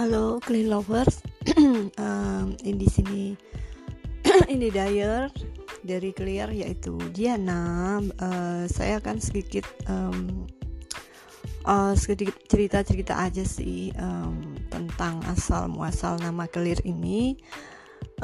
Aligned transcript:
Halo 0.00 0.40
clean 0.40 0.72
lovers, 0.72 1.20
um, 2.00 2.56
ini 2.64 2.72
di 2.80 2.88
sini 2.88 3.22
ini 4.56 4.72
Dyer 4.72 5.28
dari 5.84 6.16
Clear 6.16 6.48
yaitu 6.56 6.96
Diana. 7.12 8.00
Uh, 8.16 8.64
saya 8.64 8.96
akan 8.96 9.20
sedikit 9.20 9.68
um, 9.92 10.48
uh, 11.68 11.92
sedikit 11.92 12.32
cerita-cerita 12.48 13.12
aja 13.12 13.44
sih 13.44 13.92
um, 14.00 14.56
tentang 14.72 15.20
asal 15.28 15.68
muasal 15.68 16.16
nama 16.16 16.48
Clear 16.48 16.80
ini. 16.88 17.36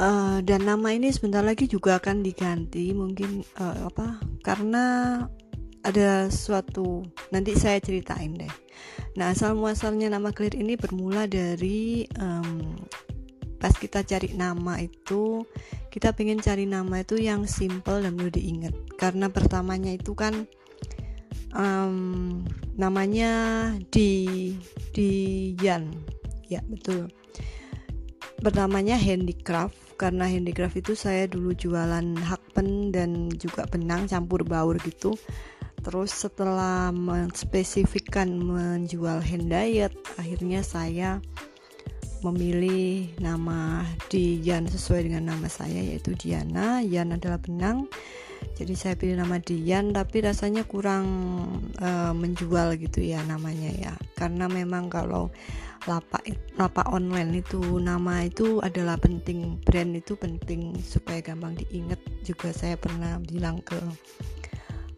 Uh, 0.00 0.40
dan 0.48 0.64
nama 0.64 0.96
ini 0.96 1.12
sebentar 1.12 1.45
lagi 1.45 1.68
juga 1.68 2.00
akan 2.00 2.24
diganti 2.24 2.96
mungkin 2.96 3.45
uh, 3.61 3.93
apa 3.93 4.24
karena 4.40 4.84
ada 5.87 6.27
suatu 6.27 7.07
nanti 7.30 7.55
saya 7.55 7.79
ceritain 7.79 8.35
deh. 8.35 8.50
Nah 9.14 9.31
asal 9.31 9.54
muasalnya 9.54 10.11
nama 10.11 10.35
Clear 10.35 10.58
ini 10.58 10.75
bermula 10.75 11.31
dari 11.31 12.11
um, 12.18 12.75
pas 13.63 13.72
kita 13.72 14.03
cari 14.03 14.35
nama 14.35 14.82
itu 14.82 15.46
kita 15.94 16.13
pengen 16.13 16.43
cari 16.43 16.67
nama 16.67 17.00
itu 17.00 17.17
yang 17.22 17.46
simple 17.46 18.03
dan 18.03 18.18
mudah 18.18 18.35
diingat. 18.35 18.75
Karena 18.99 19.30
pertamanya 19.30 19.94
itu 19.94 20.13
kan 20.18 20.44
um, 21.54 22.43
namanya 22.75 23.71
di 23.94 24.53
di 24.91 25.11
Yan. 25.63 25.94
Ya 26.50 26.66
betul. 26.66 27.08
Pertamanya 28.43 28.99
handicraft 28.99 29.96
karena 29.96 30.29
handicraft 30.29 30.77
itu 30.77 30.93
saya 30.93 31.25
dulu 31.25 31.57
jualan 31.57 32.20
hakpen 32.20 32.92
dan 32.92 33.33
juga 33.33 33.64
benang 33.64 34.05
campur 34.05 34.44
baur 34.44 34.77
gitu 34.84 35.16
terus 35.86 36.11
setelah 36.11 36.91
menspesifikkan 36.91 38.27
menjual 38.27 39.22
hand 39.22 39.55
diet 39.55 39.94
akhirnya 40.19 40.66
saya 40.66 41.22
memilih 42.27 43.12
nama 43.22 43.86
Dian 44.10 44.66
sesuai 44.66 45.06
dengan 45.06 45.36
nama 45.36 45.47
saya 45.47 45.78
yaitu 45.78 46.19
Diana. 46.19 46.83
Yan 46.83 47.14
adalah 47.14 47.38
benang. 47.38 47.86
Jadi 48.56 48.75
saya 48.75 48.94
pilih 48.97 49.20
nama 49.20 49.38
Dian 49.38 49.92
tapi 49.92 50.25
rasanya 50.25 50.64
kurang 50.64 51.06
uh, 51.78 52.12
menjual 52.16 52.75
gitu 52.80 53.05
ya 53.05 53.20
namanya 53.22 53.70
ya. 53.77 53.92
Karena 54.16 54.48
memang 54.48 54.88
kalau 54.88 55.30
lapak 55.86 56.25
lapak 56.58 56.88
online 56.91 57.47
itu 57.47 57.60
nama 57.78 58.27
itu 58.27 58.58
adalah 58.58 58.98
penting 58.98 59.60
brand 59.62 59.94
itu 59.94 60.19
penting 60.19 60.75
supaya 60.82 61.22
gampang 61.22 61.55
diingat. 61.55 62.00
Juga 62.25 62.50
saya 62.50 62.75
pernah 62.80 63.20
bilang 63.22 63.60
ke 63.62 63.78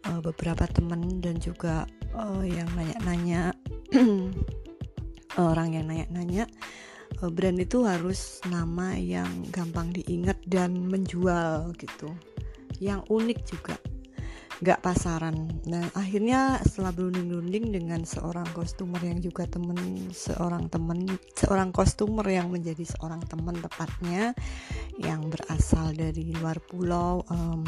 uh, 0.09 0.20
beberapa 0.25 0.64
teman 0.69 1.20
dan 1.20 1.37
juga 1.39 1.84
uh, 2.17 2.42
yang 2.45 2.69
nanya-nanya. 2.75 3.53
Orang 5.39 5.77
yang 5.77 5.87
nanya-nanya. 5.87 6.48
Uh, 7.20 7.31
brand 7.31 7.61
itu 7.61 7.84
harus 7.84 8.41
nama 8.48 8.97
yang 8.97 9.28
gampang 9.53 9.92
diingat 9.92 10.41
dan 10.48 10.89
menjual 10.89 11.77
gitu. 11.77 12.09
Yang 12.81 13.00
unik 13.12 13.39
juga. 13.47 13.77
Nggak 14.59 14.83
pasaran. 14.83 15.47
Nah 15.70 15.87
akhirnya 15.95 16.59
setelah 16.67 16.91
berunding-unding 16.91 17.70
dengan 17.70 18.03
seorang 18.03 18.47
kostumer 18.50 18.98
yang 18.98 19.22
juga 19.22 19.47
temen 19.47 20.11
seorang 20.11 20.67
temen 20.67 21.06
seorang 21.39 21.70
kostumer 21.70 22.27
yang 22.27 22.50
menjadi 22.50 22.83
seorang 22.83 23.22
teman 23.31 23.55
tepatnya 23.62 24.34
yang 24.99 25.31
berasal 25.31 25.95
dari 25.95 26.35
luar 26.35 26.59
pulau 26.59 27.23
um, 27.31 27.63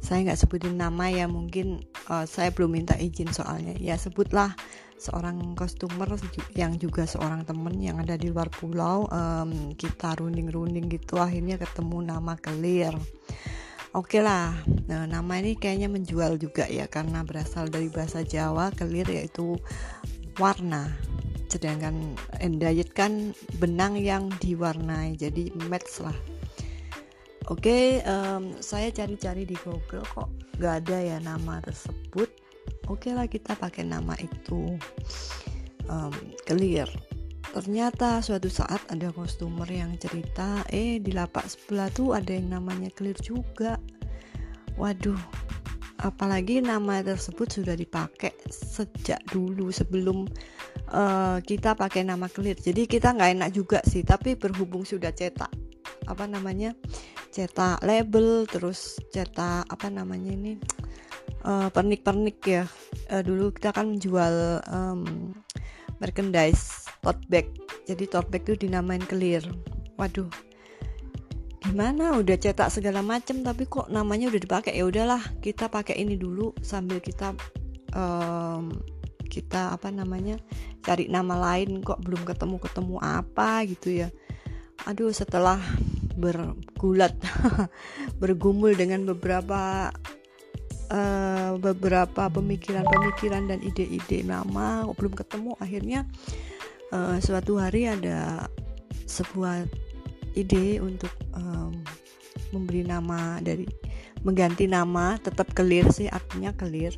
saya 0.00 0.24
nggak 0.24 0.40
sebutin 0.40 0.80
nama 0.80 1.12
ya 1.12 1.28
mungkin 1.28 1.84
uh, 2.08 2.24
saya 2.24 2.50
belum 2.56 2.80
minta 2.80 2.96
izin 2.96 3.28
soalnya 3.30 3.76
ya 3.76 4.00
sebutlah 4.00 4.56
seorang 4.96 5.52
kostumer 5.52 6.08
yang 6.56 6.80
juga 6.80 7.04
seorang 7.04 7.44
temen 7.44 7.76
yang 7.76 8.00
ada 8.00 8.16
di 8.16 8.32
luar 8.32 8.48
pulau 8.48 9.04
um, 9.12 9.76
kita 9.76 10.16
runding-runding 10.16 10.88
gitu 10.88 11.20
akhirnya 11.20 11.60
ketemu 11.60 12.16
nama 12.16 12.32
Clear 12.40 12.96
Oke 13.94 14.18
okay 14.18 14.26
lah, 14.26 14.50
nah, 14.90 15.06
nama 15.06 15.38
ini 15.38 15.54
kayaknya 15.54 15.86
menjual 15.86 16.34
juga 16.42 16.66
ya 16.66 16.90
karena 16.90 17.22
berasal 17.22 17.70
dari 17.70 17.86
bahasa 17.86 18.26
Jawa 18.26 18.74
kelir 18.74 19.06
yaitu 19.06 19.54
warna. 20.34 20.90
Sedangkan 21.46 22.18
endayet 22.42 22.90
kan 22.90 23.38
benang 23.62 23.94
yang 23.94 24.34
diwarnai, 24.42 25.14
jadi 25.14 25.54
match 25.70 26.02
lah. 26.02 26.18
Oke, 27.52 27.60
okay, 27.68 27.88
um, 28.08 28.56
saya 28.64 28.88
cari-cari 28.88 29.44
di 29.44 29.52
Google 29.60 30.00
kok 30.16 30.32
gak 30.56 30.88
ada 30.88 30.96
ya 30.96 31.18
nama 31.20 31.60
tersebut. 31.60 32.32
Oke 32.88 33.12
okay 33.12 33.12
lah 33.12 33.28
kita 33.28 33.52
pakai 33.52 33.84
nama 33.84 34.16
itu. 34.16 34.80
Um, 35.84 36.14
clear. 36.48 36.88
Ternyata 37.52 38.24
suatu 38.24 38.48
saat 38.48 38.80
ada 38.88 39.12
customer 39.12 39.68
yang 39.68 39.92
cerita 40.00 40.64
eh 40.72 40.96
di 40.96 41.12
lapak 41.12 41.44
sebelah 41.44 41.92
tuh 41.92 42.16
ada 42.16 42.32
yang 42.32 42.48
namanya 42.48 42.88
clear 42.96 43.20
juga. 43.20 43.76
Waduh 44.80 45.20
apalagi 46.00 46.64
nama 46.64 47.04
tersebut 47.04 47.60
sudah 47.60 47.76
dipakai 47.76 48.32
sejak 48.48 49.20
dulu 49.28 49.68
sebelum 49.68 50.24
uh, 50.96 51.44
kita 51.44 51.76
pakai 51.76 52.08
nama 52.08 52.24
clear. 52.32 52.56
Jadi 52.56 52.88
kita 52.88 53.12
nggak 53.12 53.30
enak 53.36 53.50
juga 53.52 53.84
sih 53.84 54.00
tapi 54.00 54.32
berhubung 54.32 54.88
sudah 54.88 55.12
cetak 55.12 55.52
apa 56.04 56.24
namanya 56.28 56.76
cetak 57.34 57.82
label 57.82 58.46
terus 58.46 58.94
cetak 59.10 59.66
apa 59.66 59.90
namanya 59.90 60.30
ini 60.30 60.54
uh, 61.42 61.66
pernik-pernik 61.74 62.38
ya. 62.46 62.64
Uh, 63.10 63.26
dulu 63.26 63.50
kita 63.50 63.74
kan 63.74 63.90
menjual 63.90 64.62
um, 64.70 65.34
merchandise 65.98 66.86
tote 67.02 67.26
bag. 67.26 67.50
Jadi 67.90 68.06
tote 68.06 68.30
bag 68.30 68.46
itu 68.46 68.70
dinamain 68.70 69.02
clear. 69.02 69.42
Waduh 69.98 70.30
gimana? 71.64 72.14
Udah 72.20 72.36
cetak 72.36 72.70
segala 72.70 73.00
macem 73.00 73.40
tapi 73.42 73.66
kok 73.66 73.90
namanya 73.90 74.30
udah 74.30 74.40
dipakai? 74.40 74.76
Ya 74.76 74.86
udahlah 74.86 75.20
kita 75.42 75.66
pakai 75.66 75.98
ini 75.98 76.14
dulu 76.14 76.54
sambil 76.62 77.02
kita 77.02 77.34
um, 77.96 78.70
kita 79.26 79.74
apa 79.74 79.90
namanya 79.90 80.38
cari 80.86 81.10
nama 81.10 81.34
lain 81.34 81.82
kok 81.82 81.98
belum 82.04 82.22
ketemu 82.22 82.56
ketemu 82.62 82.96
apa 83.02 83.64
gitu 83.66 83.88
ya. 84.04 84.08
Aduh 84.84 85.10
setelah 85.10 85.58
bergulat 86.14 87.14
bergumul 88.22 88.74
dengan 88.74 89.06
beberapa 89.06 89.90
uh, 90.90 91.52
beberapa 91.58 92.30
pemikiran-pemikiran 92.30 93.50
dan 93.50 93.58
ide-ide. 93.62 94.22
Nama 94.22 94.86
belum 94.88 95.14
ketemu 95.14 95.58
akhirnya 95.58 96.06
uh, 96.94 97.18
suatu 97.18 97.58
hari 97.58 97.90
ada 97.90 98.46
sebuah 99.04 99.66
ide 100.34 100.82
untuk 100.82 101.10
um, 101.34 101.74
memberi 102.50 102.82
nama 102.86 103.38
dari 103.42 103.66
mengganti 104.24 104.64
nama 104.64 105.20
tetap 105.20 105.52
clear 105.52 105.86
sih 105.92 106.08
artinya 106.08 106.50
clear 106.56 106.94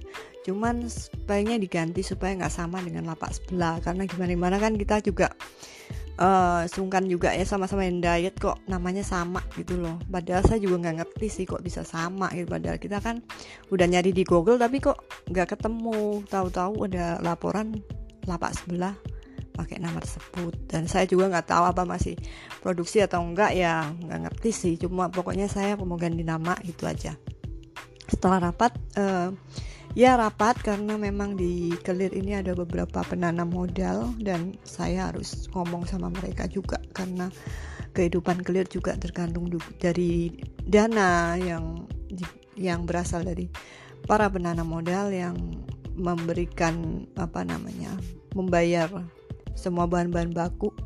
cuman 0.46 0.86
sebaiknya 0.86 1.58
diganti 1.58 2.06
supaya 2.06 2.38
nggak 2.38 2.54
sama 2.54 2.78
dengan 2.78 3.10
lapak 3.10 3.34
sebelah 3.34 3.82
karena 3.82 4.06
gimana 4.06 4.30
gimana 4.30 4.56
kan 4.62 4.78
kita 4.78 5.02
juga 5.02 5.34
uh, 6.20 6.64
sungkan 6.68 7.04
juga 7.06 7.32
ya 7.32 7.44
sama-sama 7.44 7.84
yang 7.84 8.00
diet 8.00 8.36
kok 8.36 8.60
namanya 8.68 9.04
sama 9.04 9.40
gitu 9.56 9.80
loh. 9.80 9.96
Padahal 10.08 10.44
saya 10.44 10.60
juga 10.60 10.86
nggak 10.86 10.96
ngerti 11.02 11.26
sih 11.28 11.44
kok 11.48 11.62
bisa 11.64 11.84
sama 11.84 12.32
gitu. 12.32 12.48
Padahal 12.48 12.78
kita 12.80 12.98
kan 13.00 13.20
udah 13.72 13.86
nyari 13.86 14.12
di 14.12 14.24
Google 14.24 14.60
tapi 14.60 14.80
kok 14.80 15.00
nggak 15.30 15.56
ketemu. 15.56 16.24
Tahu-tahu 16.28 16.88
ada 16.88 17.20
laporan 17.20 17.76
lapak 18.26 18.56
sebelah 18.56 18.96
pakai 19.56 19.80
nama 19.80 20.00
tersebut. 20.00 20.52
Dan 20.68 20.84
saya 20.88 21.08
juga 21.08 21.32
nggak 21.32 21.48
tahu 21.48 21.64
apa 21.64 21.82
masih 21.88 22.16
produksi 22.60 23.00
atau 23.00 23.24
enggak 23.24 23.56
ya 23.56 23.88
nggak 23.88 24.20
ngerti 24.28 24.50
sih. 24.52 24.74
Cuma 24.76 25.08
pokoknya 25.08 25.48
saya 25.48 25.76
mau 25.80 25.96
ganti 25.96 26.24
nama 26.24 26.56
itu 26.64 26.84
aja. 26.84 27.16
Setelah 28.06 28.52
rapat 28.52 28.72
uh, 29.00 29.34
ya 29.96 30.12
rapat 30.20 30.60
karena 30.60 31.00
memang 31.00 31.40
di 31.40 31.72
kelir 31.80 32.12
ini 32.12 32.36
ada 32.36 32.52
beberapa 32.52 33.00
penanam 33.00 33.48
modal 33.48 34.12
dan 34.20 34.52
saya 34.60 35.08
harus 35.08 35.48
ngomong 35.56 35.88
sama 35.88 36.12
mereka 36.12 36.44
juga 36.44 36.76
karena 36.92 37.32
kehidupan 37.96 38.44
kelir 38.44 38.68
juga 38.68 38.92
tergantung 39.00 39.48
dari 39.80 40.28
dana 40.68 41.40
yang 41.40 41.88
yang 42.60 42.84
berasal 42.84 43.24
dari 43.24 43.48
para 44.04 44.28
penanam 44.28 44.68
modal 44.68 45.08
yang 45.08 45.32
memberikan 45.96 47.08
apa 47.16 47.40
namanya 47.40 47.96
membayar 48.36 48.92
semua 49.56 49.88
bahan-bahan 49.88 50.36
baku. 50.36 50.76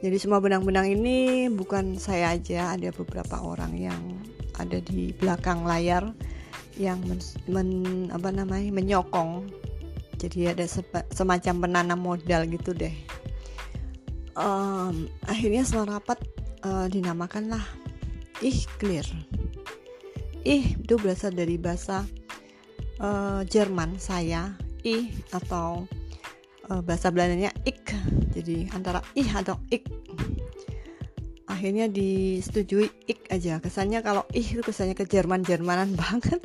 Jadi 0.00 0.16
semua 0.16 0.40
benang-benang 0.40 0.88
ini 0.88 1.50
bukan 1.52 2.00
saya 2.00 2.32
aja, 2.32 2.72
ada 2.72 2.88
beberapa 2.96 3.44
orang 3.44 3.76
yang 3.76 4.00
ada 4.56 4.80
di 4.80 5.12
belakang 5.12 5.68
layar 5.68 6.16
yang 6.78 7.02
men, 7.04 7.20
men 7.50 7.68
apa 8.14 8.30
namanya 8.30 8.70
menyokong. 8.70 9.50
Jadi 10.18 10.50
ada 10.50 10.66
semacam 11.14 11.54
penanam 11.62 11.98
modal 11.98 12.46
gitu 12.50 12.74
deh. 12.74 12.94
Um, 14.38 15.10
akhirnya 15.26 15.66
setelah 15.66 15.98
rapat 15.98 16.18
uh, 16.62 16.86
dinamakanlah 16.86 17.62
ih 18.42 18.66
clear. 18.78 19.06
Ih 20.46 20.78
itu 20.78 20.94
berasal 20.98 21.34
dari 21.34 21.58
bahasa 21.58 22.06
uh, 23.02 23.42
Jerman 23.46 23.98
saya 23.98 24.54
ih 24.86 25.10
atau 25.34 25.86
uh, 26.70 26.80
bahasa 26.82 27.10
Belandanya 27.10 27.50
ik 27.66 27.94
jadi 28.30 28.70
antara 28.74 29.02
ih 29.18 29.26
atau 29.26 29.58
ik 29.74 29.86
akhirnya 31.58 31.90
disetujui 31.90 32.86
ik 33.10 33.26
aja. 33.34 33.58
Kesannya 33.58 33.98
kalau 34.06 34.22
ih 34.30 34.46
itu 34.46 34.62
kesannya 34.62 34.94
ke 34.94 35.10
Jerman 35.10 35.42
Jermanan 35.42 35.90
banget. 36.00 36.38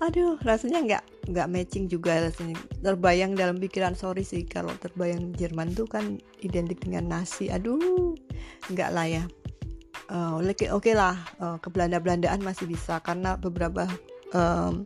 Aduh 0.00 0.40
rasanya 0.42 0.80
nggak 0.80 1.04
nggak 1.28 1.48
matching 1.52 1.92
juga 1.92 2.24
rasanya. 2.24 2.56
Terbayang 2.80 3.36
dalam 3.36 3.60
pikiran 3.60 3.92
sorry 3.92 4.24
sih 4.24 4.48
kalau 4.48 4.72
terbayang 4.80 5.36
Jerman 5.36 5.76
tuh 5.76 5.84
kan 5.84 6.16
identik 6.40 6.80
dengan 6.80 7.12
nasi 7.12 7.52
aduh 7.52 8.16
nggak 8.72 8.90
lah 8.96 9.06
ya. 9.06 9.24
Uh, 10.08 10.40
oke 10.40 10.68
okay 10.68 10.92
lah 10.96 11.16
uh, 11.40 11.56
ke 11.60 11.68
Belanda 11.68 12.00
Belandaan 12.00 12.40
masih 12.44 12.68
bisa 12.68 13.00
karena 13.00 13.40
beberapa 13.40 13.88
um, 14.36 14.84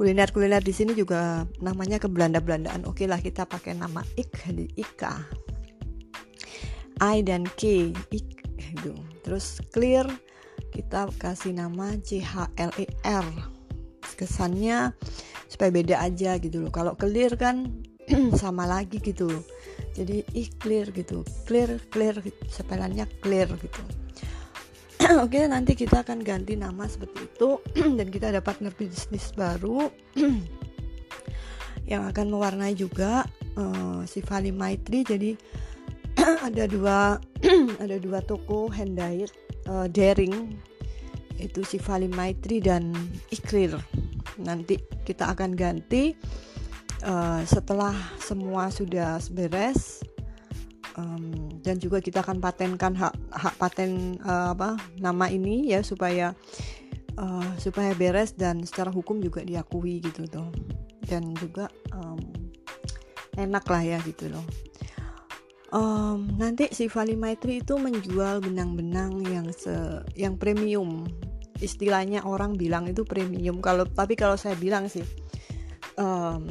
kuliner 0.00 0.32
kuliner 0.32 0.64
di 0.64 0.72
sini 0.72 0.96
juga 0.96 1.44
namanya 1.60 2.00
ke 2.00 2.08
Belanda 2.08 2.40
Belandaan 2.40 2.88
oke 2.88 3.04
okay 3.04 3.06
lah 3.08 3.20
kita 3.20 3.44
pakai 3.44 3.76
nama 3.76 4.04
ik 4.20 4.32
di 4.52 4.68
Ika. 4.76 5.16
I 7.00 7.24
dan 7.24 7.48
K 7.56 7.92
ik 8.12 8.40
itu 8.62 8.92
terus 9.24 9.58
clear 9.72 10.06
kita 10.70 11.08
kasih 11.18 11.56
nama 11.56 11.96
C 12.04 12.20
H 12.20 12.52
L 12.60 12.72
E 12.78 12.86
R. 13.02 13.26
Kesannya 14.14 14.92
supaya 15.48 15.72
beda 15.72 15.96
aja 15.98 16.36
gitu 16.36 16.60
loh. 16.60 16.72
Kalau 16.72 16.92
clear 16.94 17.34
kan 17.40 17.80
sama 18.40 18.68
lagi 18.68 19.00
gitu 19.00 19.30
jadi 19.94 20.22
ih 20.32 20.48
clear 20.56 20.88
gitu. 20.94 21.26
Clear 21.44 21.82
clear 21.90 22.22
sepelannya 22.46 23.04
clear 23.20 23.50
gitu. 23.58 23.82
Oke, 25.24 25.42
nanti 25.50 25.74
kita 25.74 26.06
akan 26.06 26.22
ganti 26.22 26.54
nama 26.54 26.86
seperti 26.86 27.26
itu. 27.26 27.58
Dan 27.98 28.08
kita 28.08 28.30
ada 28.30 28.40
partner 28.40 28.70
bisnis 28.74 29.34
baru. 29.34 29.90
Yang 31.90 32.02
akan 32.14 32.26
mewarnai 32.30 32.74
juga 32.78 33.26
uh, 33.58 34.06
si 34.06 34.22
Vali 34.22 34.54
Maitri. 34.54 35.02
Jadi 35.02 35.34
ada 36.48 36.64
dua 36.68 37.16
ada 37.84 37.96
dua 37.96 38.20
toko 38.20 38.68
handmade 38.68 39.32
uh, 39.68 39.88
daring. 39.88 40.56
Itu 41.40 41.64
si 41.64 41.80
Vali 41.80 42.08
Maitri 42.08 42.60
dan 42.60 42.92
Iklir 43.32 43.80
nanti 44.40 44.80
kita 45.04 45.32
akan 45.36 45.52
ganti 45.52 46.16
uh, 47.04 47.42
setelah 47.44 47.92
semua 48.20 48.72
sudah 48.72 49.20
beres 49.32 50.00
um, 50.96 51.60
dan 51.60 51.76
juga 51.76 52.00
kita 52.00 52.24
akan 52.24 52.40
patenkan 52.40 52.96
hak 52.96 53.14
hak 53.30 53.54
paten 53.60 54.16
uh, 54.24 54.56
apa 54.56 54.80
nama 54.96 55.28
ini 55.28 55.72
ya 55.72 55.84
supaya 55.84 56.32
uh, 57.20 57.50
supaya 57.60 57.92
beres 57.96 58.32
dan 58.36 58.64
secara 58.64 58.88
hukum 58.88 59.20
juga 59.20 59.44
diakui 59.44 60.00
gitu 60.00 60.24
tuh 60.28 60.50
dan 61.04 61.34
juga 61.36 61.68
um, 61.92 62.20
enak 63.36 63.64
lah 63.68 63.82
ya 63.82 63.98
gitu 64.04 64.30
loh 64.32 64.44
um, 65.74 66.30
nanti 66.38 66.70
si 66.70 66.86
Vali 66.86 67.14
Maitri 67.18 67.62
itu 67.62 67.78
menjual 67.78 68.42
benang-benang 68.42 69.22
yang 69.26 69.46
se 69.50 70.04
yang 70.14 70.38
premium. 70.38 71.06
Istilahnya 71.60 72.24
orang 72.24 72.56
bilang 72.56 72.88
itu 72.88 73.04
premium. 73.04 73.60
Kalau 73.60 73.84
tapi 73.84 74.16
kalau 74.16 74.34
saya 74.38 74.56
bilang 74.56 74.88
sih 74.88 75.04
um, 76.00 76.48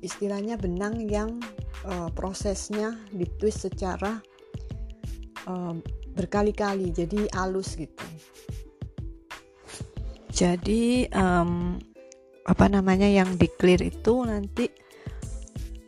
istilahnya 0.00 0.56
benang 0.56 1.02
yang 1.06 1.40
uh, 1.84 2.08
prosesnya 2.12 2.96
ditwist 3.12 3.68
secara 3.68 4.20
um, 5.44 5.80
berkali-kali 6.16 6.90
jadi 6.90 7.28
halus 7.36 7.76
gitu. 7.76 8.06
Jadi 10.32 11.08
um, 11.16 11.80
apa 12.46 12.66
namanya 12.68 13.08
yang 13.08 13.34
di 13.40 13.48
clear 13.48 13.80
itu 13.80 14.22
nanti 14.24 14.68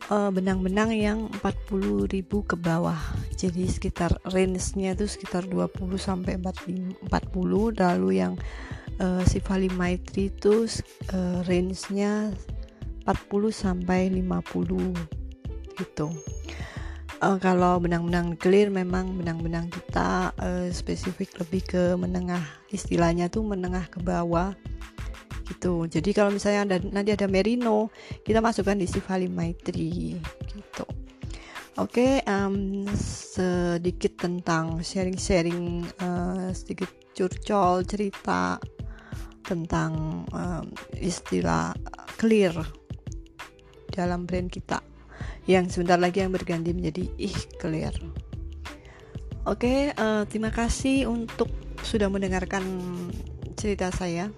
benang-benang 0.09 0.89
uh, 0.89 0.97
yang 0.97 1.19
40.000 1.37 2.25
ke 2.25 2.55
bawah 2.57 2.97
jadi 3.37 3.69
sekitar 3.69 4.17
range-nya 4.33 4.97
itu 4.97 5.05
sekitar 5.05 5.45
20 5.45 5.69
sampai 6.01 6.41
40 6.41 7.05
lalu 7.77 8.09
yang 8.17 8.33
uh, 8.99 9.21
si 9.25 9.37
Vali 9.39 9.69
Maitri 9.69 10.33
itu 10.33 10.65
uh, 11.13 11.39
range-nya 11.45 12.33
40 13.05 13.53
sampai 13.53 14.09
50 14.11 14.93
gitu. 15.79 16.07
Uh, 17.19 17.35
kalau 17.35 17.83
benang-benang 17.83 18.39
clear 18.39 18.71
memang 18.71 19.11
benang-benang 19.19 19.67
kita 19.67 20.31
uh, 20.39 20.67
spesifik 20.71 21.35
lebih 21.43 21.61
ke 21.67 21.83
menengah 21.99 22.43
istilahnya 22.71 23.27
tuh 23.27 23.43
menengah 23.43 23.91
ke 23.91 23.99
bawah 23.99 24.55
gitu. 25.49 25.89
Jadi 25.89 26.09
kalau 26.13 26.29
misalnya 26.29 26.61
ada, 26.65 26.77
nanti 26.93 27.11
ada 27.13 27.25
merino, 27.25 27.89
kita 28.21 28.39
masukkan 28.39 28.77
di 28.77 28.85
si 28.85 29.01
Vali 29.01 29.25
Maitri 29.25 30.15
gitu. 30.53 30.85
Oke, 31.79 32.19
okay, 32.19 32.27
um, 32.27 32.83
sedikit 32.91 34.19
tentang 34.19 34.83
sharing-sharing, 34.83 35.87
uh, 36.03 36.51
sedikit 36.51 36.91
curcol 37.15 37.87
cerita 37.87 38.59
tentang 39.47 40.23
um, 40.35 40.65
istilah 40.99 41.71
clear 42.19 42.51
dalam 43.89 44.27
brand 44.27 44.51
kita 44.51 44.83
yang 45.49 45.71
sebentar 45.71 45.97
lagi 45.97 46.21
yang 46.21 46.35
berganti 46.35 46.75
menjadi 46.75 47.07
ih 47.15 47.37
clear. 47.57 47.95
Oke, 49.47 49.65
okay, 49.65 49.79
uh, 49.95 50.27
terima 50.27 50.51
kasih 50.51 51.07
untuk 51.07 51.47
sudah 51.81 52.11
mendengarkan 52.11 52.61
cerita 53.55 53.87
saya. 53.95 54.29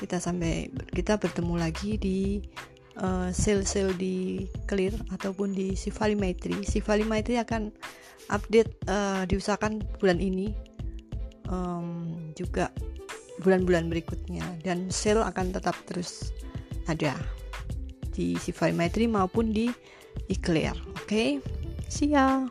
Kita 0.00 0.16
sampai 0.16 0.72
kita 0.96 1.20
bertemu 1.20 1.60
lagi 1.60 2.00
di 2.00 2.40
uh, 3.04 3.28
sale-sale 3.28 3.92
di 4.00 4.48
Clear 4.64 4.96
ataupun 5.12 5.52
di 5.52 5.76
Sivali 5.76 6.16
Maitri. 6.16 6.64
Sivali 6.64 7.04
Maitri 7.04 7.36
akan 7.36 7.68
update 8.32 8.72
uh, 8.88 9.28
diusahakan 9.28 9.84
bulan 10.00 10.16
ini 10.16 10.56
um, 11.52 12.16
juga 12.32 12.72
bulan-bulan 13.44 13.88
berikutnya 13.88 14.44
dan 14.64 14.88
sale 14.92 15.24
akan 15.24 15.52
tetap 15.52 15.76
terus 15.88 16.32
ada 16.88 17.16
di 18.12 18.36
Sivali 18.40 18.72
Maitri 18.72 19.04
maupun 19.04 19.52
di 19.52 19.68
Eclair. 20.26 20.74
Oke, 20.96 21.04
okay? 21.04 21.28
see 21.86 22.16
ya. 22.16 22.48